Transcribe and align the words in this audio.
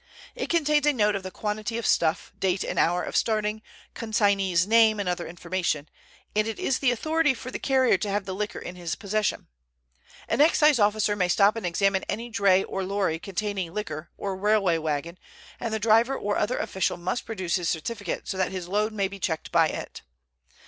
It 0.33 0.49
contains 0.49 0.87
a 0.87 0.93
note 0.93 1.15
of 1.15 1.21
the 1.21 1.29
quantity 1.29 1.77
of 1.77 1.85
stuff, 1.85 2.33
date 2.39 2.63
and 2.63 2.79
hour 2.79 3.03
of 3.03 3.15
starting, 3.15 3.61
consignee's 3.93 4.65
name 4.65 4.99
and 4.99 5.07
other 5.07 5.27
information, 5.27 5.87
and 6.35 6.47
it 6.47 6.57
is 6.57 6.79
the 6.79 6.89
authority 6.89 7.35
for 7.35 7.51
the 7.51 7.59
carrier 7.59 7.99
to 7.99 8.09
have 8.09 8.25
the 8.25 8.33
liquor 8.33 8.57
in 8.57 8.73
his 8.75 8.95
possession. 8.95 9.45
An 10.27 10.41
Excise 10.41 10.79
officer 10.79 11.15
may 11.15 11.27
stop 11.27 11.55
and 11.55 11.67
examine 11.67 12.01
any 12.09 12.29
dray 12.31 12.63
or 12.63 12.83
lorry 12.83 13.19
carrying 13.19 13.75
liquor, 13.75 14.09
or 14.17 14.35
railway 14.35 14.79
wagon, 14.79 15.19
and 15.59 15.71
the 15.71 15.77
driver 15.77 16.17
or 16.17 16.35
other 16.35 16.57
official 16.57 16.97
must 16.97 17.27
produce 17.27 17.57
his 17.57 17.69
certificate 17.69 18.27
so 18.27 18.37
that 18.37 18.51
his 18.51 18.67
load 18.67 18.91
may 18.93 19.07
be 19.07 19.19
checked 19.19 19.51
by 19.51 19.67
it. 19.67 20.01